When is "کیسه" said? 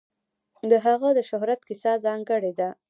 1.67-1.91